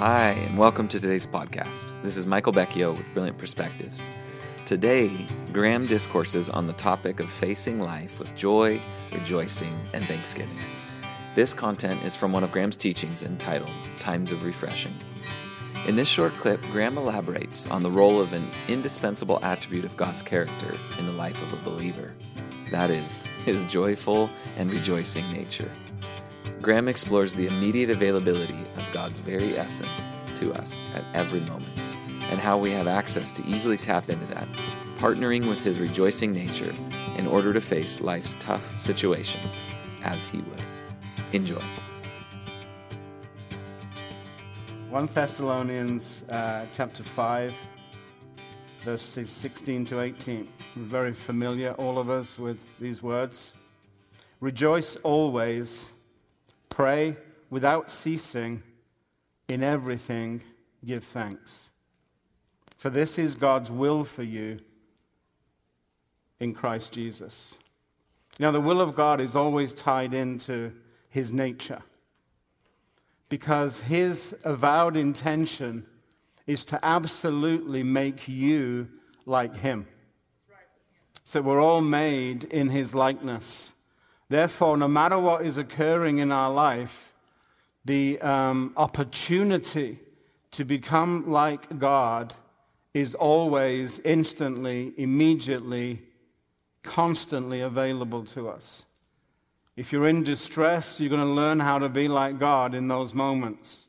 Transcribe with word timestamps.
Hi, 0.00 0.30
and 0.30 0.56
welcome 0.56 0.88
to 0.88 0.98
today's 0.98 1.26
podcast. 1.26 1.92
This 2.02 2.16
is 2.16 2.24
Michael 2.24 2.54
Becchio 2.54 2.96
with 2.96 3.12
Brilliant 3.12 3.36
Perspectives. 3.36 4.10
Today, 4.64 5.26
Graham 5.52 5.84
discourses 5.84 6.48
on 6.48 6.66
the 6.66 6.72
topic 6.72 7.20
of 7.20 7.28
facing 7.28 7.80
life 7.80 8.18
with 8.18 8.34
joy, 8.34 8.80
rejoicing, 9.12 9.78
and 9.92 10.02
thanksgiving. 10.06 10.56
This 11.34 11.52
content 11.52 12.02
is 12.02 12.16
from 12.16 12.32
one 12.32 12.42
of 12.42 12.50
Graham's 12.50 12.78
teachings 12.78 13.24
entitled 13.24 13.74
Times 13.98 14.32
of 14.32 14.42
Refreshing. 14.42 14.94
In 15.86 15.96
this 15.96 16.08
short 16.08 16.32
clip, 16.38 16.62
Graham 16.72 16.96
elaborates 16.96 17.66
on 17.66 17.82
the 17.82 17.90
role 17.90 18.22
of 18.22 18.32
an 18.32 18.50
indispensable 18.68 19.38
attribute 19.42 19.84
of 19.84 19.98
God's 19.98 20.22
character 20.22 20.78
in 20.98 21.04
the 21.04 21.12
life 21.12 21.42
of 21.42 21.52
a 21.52 21.62
believer 21.62 22.14
that 22.70 22.88
is, 22.88 23.24
his 23.44 23.64
joyful 23.66 24.30
and 24.56 24.72
rejoicing 24.72 25.30
nature. 25.32 25.70
Graham 26.62 26.88
explores 26.88 27.34
the 27.34 27.46
immediate 27.46 27.88
availability 27.88 28.66
of 28.76 28.84
God's 28.92 29.18
very 29.18 29.56
essence 29.56 30.06
to 30.34 30.52
us 30.52 30.82
at 30.94 31.04
every 31.14 31.40
moment, 31.40 31.72
and 32.30 32.38
how 32.38 32.58
we 32.58 32.70
have 32.70 32.86
access 32.86 33.32
to 33.32 33.46
easily 33.46 33.78
tap 33.78 34.10
into 34.10 34.26
that, 34.26 34.46
partnering 34.96 35.48
with 35.48 35.62
his 35.64 35.80
rejoicing 35.80 36.32
nature 36.32 36.74
in 37.16 37.26
order 37.26 37.54
to 37.54 37.62
face 37.62 38.02
life's 38.02 38.36
tough 38.38 38.78
situations 38.78 39.62
as 40.02 40.26
he 40.26 40.38
would. 40.38 40.62
Enjoy. 41.32 41.62
1 44.90 45.06
Thessalonians 45.06 46.24
uh, 46.28 46.66
chapter 46.72 47.02
5, 47.02 47.54
verses 48.84 49.30
16 49.30 49.86
to 49.86 50.00
18. 50.00 50.46
We're 50.76 50.82
very 50.82 51.12
familiar, 51.14 51.72
all 51.72 51.98
of 51.98 52.10
us, 52.10 52.38
with 52.38 52.66
these 52.78 53.02
words. 53.02 53.54
Rejoice 54.40 54.96
always 54.96 55.90
Pray 56.70 57.18
without 57.50 57.90
ceasing. 57.90 58.62
In 59.48 59.62
everything, 59.62 60.42
give 60.84 61.04
thanks. 61.04 61.72
For 62.78 62.88
this 62.88 63.18
is 63.18 63.34
God's 63.34 63.70
will 63.70 64.04
for 64.04 64.22
you 64.22 64.60
in 66.38 66.54
Christ 66.54 66.92
Jesus. 66.92 67.58
Now, 68.38 68.50
the 68.50 68.60
will 68.60 68.80
of 68.80 68.94
God 68.94 69.20
is 69.20 69.36
always 69.36 69.74
tied 69.74 70.14
into 70.14 70.72
his 71.10 71.30
nature 71.32 71.82
because 73.28 73.82
his 73.82 74.34
avowed 74.44 74.96
intention 74.96 75.84
is 76.46 76.64
to 76.66 76.84
absolutely 76.84 77.82
make 77.82 78.28
you 78.28 78.88
like 79.26 79.56
him. 79.56 79.86
So 81.22 81.42
we're 81.42 81.60
all 81.60 81.82
made 81.82 82.44
in 82.44 82.70
his 82.70 82.94
likeness. 82.94 83.72
Therefore, 84.30 84.76
no 84.76 84.86
matter 84.86 85.18
what 85.18 85.44
is 85.44 85.58
occurring 85.58 86.18
in 86.18 86.30
our 86.30 86.52
life, 86.52 87.14
the 87.84 88.20
um, 88.20 88.72
opportunity 88.76 89.98
to 90.52 90.64
become 90.64 91.28
like 91.28 91.80
God 91.80 92.34
is 92.94 93.16
always 93.16 93.98
instantly, 94.04 94.92
immediately, 94.96 96.02
constantly 96.84 97.60
available 97.60 98.24
to 98.26 98.48
us. 98.48 98.86
If 99.76 99.92
you're 99.92 100.06
in 100.06 100.22
distress, 100.22 101.00
you're 101.00 101.10
going 101.10 101.20
to 101.20 101.26
learn 101.26 101.58
how 101.58 101.80
to 101.80 101.88
be 101.88 102.06
like 102.06 102.38
God 102.38 102.72
in 102.72 102.86
those 102.86 103.12
moments. 103.12 103.88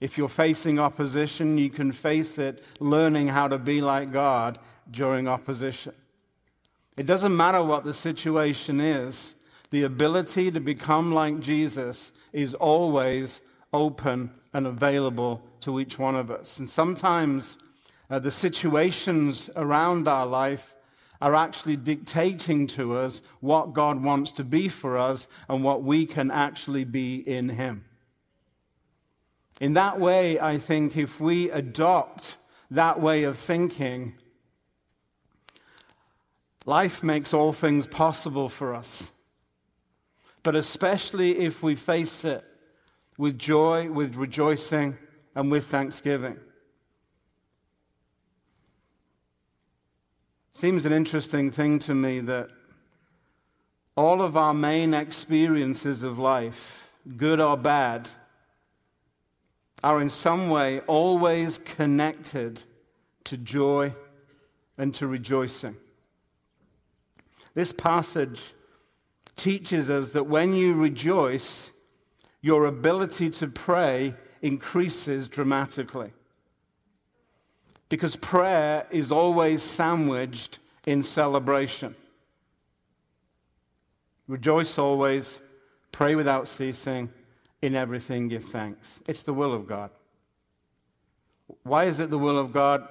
If 0.00 0.16
you're 0.16 0.28
facing 0.28 0.78
opposition, 0.78 1.58
you 1.58 1.70
can 1.70 1.90
face 1.90 2.38
it 2.38 2.62
learning 2.78 3.28
how 3.28 3.48
to 3.48 3.58
be 3.58 3.80
like 3.80 4.12
God 4.12 4.60
during 4.88 5.26
opposition. 5.26 5.92
It 6.96 7.06
doesn't 7.06 7.36
matter 7.36 7.64
what 7.64 7.82
the 7.82 7.94
situation 7.94 8.80
is, 8.80 9.34
the 9.70 9.84
ability 9.84 10.50
to 10.50 10.60
become 10.60 11.12
like 11.12 11.40
Jesus 11.40 12.12
is 12.32 12.54
always 12.54 13.40
open 13.72 14.32
and 14.52 14.66
available 14.66 15.42
to 15.60 15.78
each 15.78 15.98
one 15.98 16.16
of 16.16 16.30
us. 16.30 16.58
And 16.58 16.68
sometimes 16.68 17.56
uh, 18.10 18.18
the 18.18 18.32
situations 18.32 19.48
around 19.54 20.08
our 20.08 20.26
life 20.26 20.74
are 21.20 21.36
actually 21.36 21.76
dictating 21.76 22.66
to 22.66 22.96
us 22.96 23.22
what 23.40 23.72
God 23.72 24.02
wants 24.02 24.32
to 24.32 24.44
be 24.44 24.68
for 24.68 24.98
us 24.98 25.28
and 25.48 25.62
what 25.62 25.84
we 25.84 26.06
can 26.06 26.30
actually 26.30 26.84
be 26.84 27.16
in 27.16 27.50
Him. 27.50 27.84
In 29.60 29.74
that 29.74 30.00
way, 30.00 30.40
I 30.40 30.58
think 30.58 30.96
if 30.96 31.20
we 31.20 31.50
adopt 31.50 32.38
that 32.70 33.00
way 33.00 33.24
of 33.24 33.36
thinking, 33.36 34.14
life 36.64 37.02
makes 37.02 37.34
all 37.34 37.52
things 37.52 37.86
possible 37.86 38.48
for 38.48 38.74
us 38.74 39.12
but 40.42 40.54
especially 40.54 41.38
if 41.38 41.62
we 41.62 41.74
face 41.74 42.24
it 42.24 42.44
with 43.18 43.38
joy, 43.38 43.90
with 43.90 44.16
rejoicing, 44.16 44.96
and 45.34 45.50
with 45.50 45.66
thanksgiving. 45.66 46.38
Seems 50.50 50.84
an 50.84 50.92
interesting 50.92 51.50
thing 51.50 51.78
to 51.80 51.94
me 51.94 52.20
that 52.20 52.50
all 53.96 54.22
of 54.22 54.36
our 54.36 54.54
main 54.54 54.94
experiences 54.94 56.02
of 56.02 56.18
life, 56.18 56.94
good 57.16 57.40
or 57.40 57.56
bad, 57.56 58.08
are 59.82 60.00
in 60.00 60.10
some 60.10 60.50
way 60.50 60.80
always 60.80 61.58
connected 61.58 62.62
to 63.24 63.36
joy 63.36 63.94
and 64.76 64.94
to 64.94 65.06
rejoicing. 65.06 65.76
This 67.54 67.72
passage 67.72 68.54
teaches 69.40 69.88
us 69.88 70.12
that 70.12 70.24
when 70.24 70.52
you 70.54 70.74
rejoice, 70.74 71.72
your 72.42 72.66
ability 72.66 73.30
to 73.30 73.46
pray 73.46 74.14
increases 74.42 75.28
dramatically. 75.28 76.12
Because 77.88 78.16
prayer 78.16 78.86
is 78.90 79.10
always 79.10 79.62
sandwiched 79.62 80.58
in 80.86 81.02
celebration. 81.02 81.94
Rejoice 84.28 84.78
always, 84.78 85.42
pray 85.90 86.14
without 86.14 86.46
ceasing, 86.46 87.10
in 87.62 87.74
everything 87.74 88.28
give 88.28 88.44
thanks. 88.44 89.02
It's 89.08 89.22
the 89.22 89.34
will 89.34 89.52
of 89.52 89.66
God. 89.66 89.90
Why 91.62 91.84
is 91.84 91.98
it 91.98 92.10
the 92.10 92.18
will 92.18 92.38
of 92.38 92.52
God? 92.52 92.86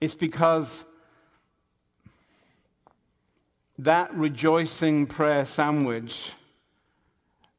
It's 0.00 0.14
because 0.14 0.84
that 3.78 4.14
rejoicing 4.14 5.06
prayer 5.06 5.44
sandwich 5.44 6.32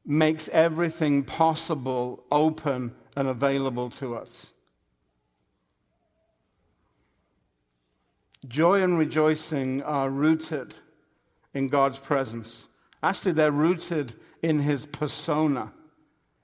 makes 0.05 0.47
everything 0.49 1.23
possible 1.23 2.23
open 2.31 2.93
and 3.15 3.27
available 3.27 3.89
to 3.89 4.15
us. 4.15 4.51
Joy 8.47 8.83
and 8.83 8.99
rejoicing 8.99 9.81
are 9.81 10.09
rooted 10.09 10.75
in 11.53 11.67
God's 11.67 11.97
presence. 11.97 12.67
Actually, 13.01 13.31
they're 13.31 13.51
rooted 13.51 14.13
in 14.43 14.59
his 14.59 14.85
persona, 14.85 15.73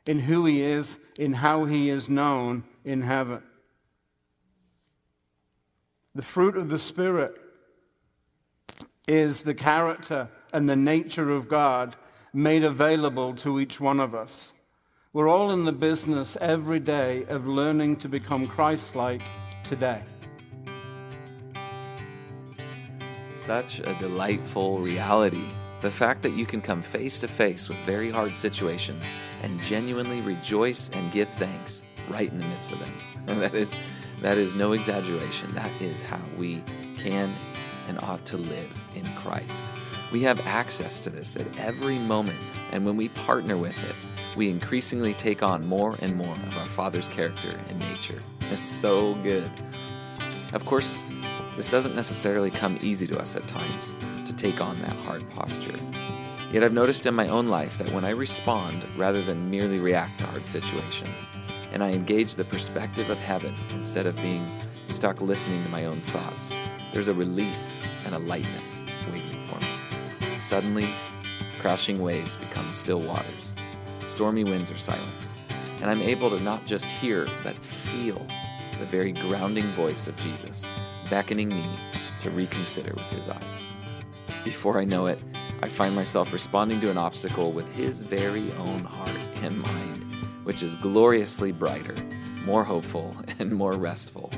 in 0.07 0.19
who 0.19 0.45
he 0.45 0.61
is, 0.61 0.97
in 1.19 1.33
how 1.33 1.65
he 1.65 1.89
is 1.89 2.09
known 2.09 2.63
in 2.83 3.01
heaven. 3.01 3.43
The 6.15 6.23
fruit 6.23 6.57
of 6.57 6.69
the 6.69 6.79
Spirit 6.79 7.39
is 9.11 9.43
the 9.43 9.53
character 9.53 10.29
and 10.53 10.69
the 10.69 10.75
nature 10.75 11.31
of 11.31 11.49
God 11.49 11.97
made 12.31 12.63
available 12.63 13.33
to 13.35 13.59
each 13.59 13.77
one 13.77 13.99
of 13.99 14.15
us. 14.15 14.53
We're 15.11 15.27
all 15.27 15.51
in 15.51 15.65
the 15.65 15.73
business 15.73 16.37
every 16.39 16.79
day 16.79 17.25
of 17.25 17.45
learning 17.45 17.97
to 17.97 18.07
become 18.07 18.47
Christ 18.47 18.95
like 18.95 19.21
today. 19.65 20.01
Such 23.35 23.79
a 23.79 23.93
delightful 23.99 24.79
reality. 24.79 25.45
The 25.81 25.91
fact 25.91 26.21
that 26.21 26.31
you 26.31 26.45
can 26.45 26.61
come 26.61 26.81
face 26.81 27.19
to 27.19 27.27
face 27.27 27.67
with 27.67 27.79
very 27.79 28.09
hard 28.09 28.33
situations 28.33 29.11
and 29.41 29.61
genuinely 29.61 30.21
rejoice 30.21 30.89
and 30.93 31.11
give 31.11 31.27
thanks 31.31 31.83
right 32.09 32.31
in 32.31 32.37
the 32.37 32.45
midst 32.45 32.71
of 32.71 32.79
them. 32.79 32.93
that 33.41 33.55
is, 33.55 33.75
that 34.21 34.37
is 34.37 34.55
no 34.55 34.71
exaggeration. 34.71 35.53
That 35.53 35.81
is 35.81 36.01
how 36.01 36.21
we 36.37 36.63
can 36.97 37.35
and 37.91 37.99
ought 38.03 38.23
to 38.25 38.37
live 38.37 38.85
in 38.95 39.05
Christ. 39.15 39.69
We 40.13 40.21
have 40.23 40.39
access 40.47 41.01
to 41.01 41.09
this 41.09 41.35
at 41.35 41.57
every 41.57 41.99
moment, 41.99 42.39
and 42.71 42.85
when 42.85 42.95
we 42.95 43.09
partner 43.09 43.57
with 43.57 43.77
it, 43.83 43.95
we 44.37 44.49
increasingly 44.49 45.13
take 45.13 45.43
on 45.43 45.67
more 45.67 45.97
and 45.99 46.15
more 46.15 46.33
of 46.33 46.57
our 46.57 46.65
Father's 46.67 47.09
character 47.09 47.59
and 47.69 47.79
nature. 47.79 48.23
It's 48.51 48.67
so 48.67 49.15
good. 49.15 49.49
Of 50.51 50.65
course, 50.65 51.05
this 51.55 51.69
doesn't 51.69 51.95
necessarily 51.95 52.51
come 52.51 52.77
easy 52.81 53.07
to 53.07 53.17
us 53.17 53.37
at 53.37 53.47
times 53.47 53.95
to 54.25 54.33
take 54.33 54.59
on 54.59 54.81
that 54.81 54.95
hard 54.97 55.29
posture. 55.29 55.79
Yet 56.51 56.63
I've 56.63 56.73
noticed 56.73 57.05
in 57.05 57.13
my 57.13 57.29
own 57.29 57.47
life 57.47 57.77
that 57.77 57.93
when 57.93 58.03
I 58.03 58.09
respond 58.09 58.85
rather 58.97 59.21
than 59.21 59.49
merely 59.49 59.79
react 59.79 60.19
to 60.19 60.25
hard 60.27 60.45
situations, 60.45 61.29
and 61.71 61.81
I 61.81 61.91
engage 61.91 62.35
the 62.35 62.43
perspective 62.43 63.09
of 63.09 63.19
heaven 63.19 63.55
instead 63.69 64.05
of 64.05 64.17
being 64.17 64.45
stuck 64.87 65.21
listening 65.21 65.63
to 65.63 65.69
my 65.69 65.85
own 65.85 66.01
thoughts, 66.01 66.53
there's 66.91 67.07
a 67.07 67.13
release 67.13 67.81
and 68.05 68.13
a 68.13 68.19
lightness 68.19 68.83
waiting 69.11 69.47
for 69.47 69.59
me. 69.59 70.39
Suddenly, 70.39 70.87
crashing 71.59 71.99
waves 71.99 72.35
become 72.35 72.73
still 72.73 72.99
waters. 72.99 73.53
Stormy 74.05 74.43
winds 74.43 74.71
are 74.71 74.77
silenced. 74.77 75.35
and 75.81 75.89
I'm 75.89 76.01
able 76.01 76.29
to 76.29 76.39
not 76.39 76.65
just 76.65 76.85
hear, 76.85 77.27
but 77.43 77.57
feel 77.57 78.25
the 78.79 78.85
very 78.85 79.11
grounding 79.11 79.67
voice 79.71 80.07
of 80.07 80.15
Jesus 80.17 80.65
beckoning 81.09 81.49
me 81.49 81.65
to 82.19 82.29
reconsider 82.31 82.93
with 82.93 83.09
his 83.11 83.29
eyes. 83.29 83.63
Before 84.43 84.79
I 84.79 84.85
know 84.85 85.05
it, 85.05 85.19
I 85.63 85.69
find 85.69 85.95
myself 85.95 86.33
responding 86.33 86.81
to 86.81 86.89
an 86.89 86.97
obstacle 86.97 87.51
with 87.51 87.71
his 87.73 88.01
very 88.01 88.51
own 88.53 88.79
heart 88.79 89.17
and 89.41 89.59
mind, 89.61 90.03
which 90.43 90.63
is 90.63 90.75
gloriously 90.75 91.51
brighter, 91.51 91.95
more 92.43 92.63
hopeful, 92.63 93.15
and 93.39 93.51
more 93.51 93.73
restful. 93.73 94.30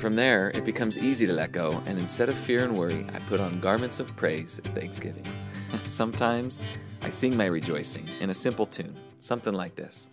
From 0.00 0.16
there, 0.16 0.48
it 0.54 0.64
becomes 0.64 0.96
easy 0.96 1.26
to 1.26 1.32
let 1.34 1.52
go, 1.52 1.82
and 1.84 1.98
instead 1.98 2.30
of 2.30 2.34
fear 2.34 2.64
and 2.64 2.74
worry, 2.74 3.04
I 3.12 3.18
put 3.18 3.38
on 3.38 3.60
garments 3.60 4.00
of 4.00 4.16
praise 4.16 4.58
at 4.58 4.74
thanksgiving. 4.74 5.26
Sometimes 5.84 6.58
I 7.02 7.10
sing 7.10 7.36
my 7.36 7.44
rejoicing 7.44 8.08
in 8.18 8.30
a 8.30 8.34
simple 8.34 8.64
tune, 8.64 8.96
something 9.18 9.52
like 9.52 9.74
this 9.74 10.08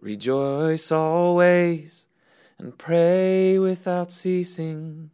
Rejoice 0.00 0.92
always 0.92 2.06
and 2.60 2.78
pray 2.78 3.58
without 3.58 4.12
ceasing. 4.12 5.10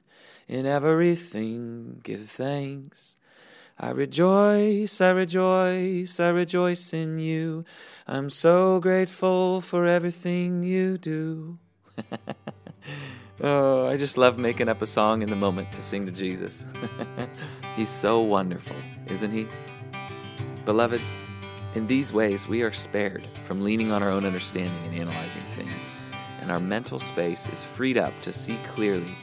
In 0.49 0.67
everything 0.67 2.01
give 2.03 2.29
thanks. 2.29 3.17
I 3.79 3.93
rejoice, 3.93 5.01
I 5.01 5.13
rejoice, 5.13 6.21
I 6.21 6.29
rejoice 6.29 6.93
in 6.93 7.19
you. 7.21 7.65
I'm 8.07 8.29
so 8.29 8.81
grateful 8.81 9.63
for 9.63 9.87
everything 9.87 10.63
you 10.63 10.99
do. 10.99 11.59
oh, 13.41 13.87
I 13.87 13.97
just 13.97 14.19
love 14.19 14.39
making 14.39 14.69
up 14.69 14.83
a 14.83 14.87
song 14.87 15.23
in 15.23 15.31
the 15.31 15.37
moment 15.37 15.73
to 15.73 15.83
sing 15.83 16.07
to 16.07 16.13
Jesus. 16.13 16.67
He's 17.77 17.89
so 17.89 18.21
wonderful, 18.21 18.77
isn't 19.07 19.31
he? 19.31 19.47
Beloved, 20.65 21.01
in 21.75 21.87
these 21.87 22.13
ways 22.13 22.49
we 22.49 22.63
are 22.63 22.73
spared 22.73 23.25
from 23.47 23.63
leaning 23.63 23.93
on 23.93 24.03
our 24.03 24.11
own 24.11 24.25
understanding 24.25 24.85
and 24.87 24.95
analyzing 24.95 25.43
things, 25.55 25.91
and 26.41 26.51
our 26.51 26.61
mental 26.61 26.99
space 26.99 27.47
is 27.49 27.65
freed 27.65 27.97
up 27.97 28.19
to 28.21 28.33
see 28.33 28.59
clearly 28.75 29.15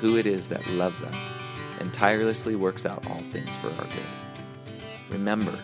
who 0.00 0.16
it 0.16 0.26
is 0.26 0.48
that 0.48 0.66
loves 0.68 1.02
us 1.02 1.32
and 1.80 1.92
tirelessly 1.92 2.56
works 2.56 2.86
out 2.86 3.06
all 3.06 3.20
things 3.20 3.56
for 3.56 3.68
our 3.68 3.84
good. 3.84 4.80
Remember, 5.10 5.58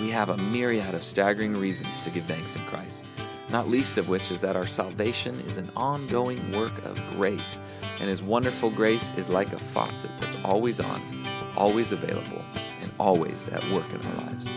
we 0.00 0.10
have 0.10 0.30
a 0.30 0.36
myriad 0.36 0.94
of 0.94 1.04
staggering 1.04 1.56
reasons 1.56 2.00
to 2.00 2.10
give 2.10 2.26
thanks 2.26 2.56
in 2.56 2.62
Christ, 2.66 3.08
not 3.52 3.68
least 3.68 3.98
of 3.98 4.08
which 4.08 4.30
is 4.30 4.40
that 4.40 4.56
our 4.56 4.66
salvation 4.66 5.38
is 5.40 5.58
an 5.58 5.70
ongoing 5.76 6.52
work 6.52 6.72
of 6.86 6.98
grace, 7.16 7.60
and 8.00 8.08
His 8.08 8.22
wonderful 8.22 8.70
grace 8.70 9.12
is 9.16 9.28
like 9.28 9.52
a 9.52 9.58
faucet 9.58 10.10
that's 10.18 10.36
always 10.44 10.80
on, 10.80 11.26
always 11.56 11.92
available, 11.92 12.42
and 12.80 12.90
always 12.98 13.46
at 13.48 13.62
work 13.70 13.88
in 13.92 14.04
our 14.06 14.16
lives. 14.26 14.50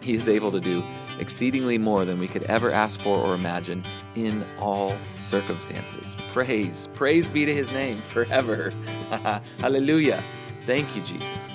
He 0.00 0.14
is 0.14 0.28
able 0.28 0.52
to 0.52 0.60
do 0.60 0.84
exceedingly 1.18 1.78
more 1.78 2.04
than 2.04 2.18
we 2.18 2.28
could 2.28 2.44
ever 2.44 2.70
ask 2.70 3.00
for 3.00 3.18
or 3.18 3.34
imagine 3.34 3.84
in 4.14 4.44
all 4.58 4.96
circumstances. 5.20 6.16
Praise, 6.32 6.88
praise 6.94 7.28
be 7.30 7.44
to 7.44 7.54
his 7.54 7.72
name 7.72 7.98
forever. 7.98 8.72
Hallelujah. 9.58 10.22
Thank 10.66 10.94
you, 10.96 11.02
Jesus. 11.02 11.54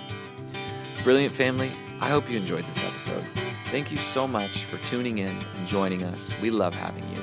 Brilliant 1.04 1.34
family, 1.34 1.72
I 2.02 2.10
hope 2.10 2.30
you 2.30 2.38
enjoyed 2.38 2.66
this 2.66 2.84
episode. 2.84 3.24
Thank 3.76 3.92
you 3.92 3.98
so 3.98 4.26
much 4.26 4.64
for 4.64 4.78
tuning 4.86 5.18
in 5.18 5.38
and 5.58 5.68
joining 5.68 6.02
us. 6.02 6.34
We 6.42 6.50
love 6.50 6.74
having 6.74 7.04
you. 7.10 7.22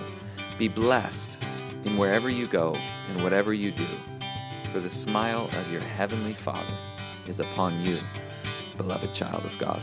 Be 0.58 0.69
blessed 0.69 1.38
in 1.84 1.96
wherever 1.96 2.28
you 2.28 2.46
go 2.46 2.76
and 3.08 3.22
whatever 3.22 3.54
you 3.54 3.70
do, 3.70 3.87
for 4.70 4.78
the 4.78 4.90
smile 4.90 5.49
of 5.56 5.72
your 5.72 5.81
heavenly 5.81 6.34
Father 6.34 6.75
is 7.26 7.40
upon 7.40 7.81
you, 7.81 7.99
beloved 8.76 9.14
child 9.14 9.46
of 9.46 9.58
God. 9.58 9.81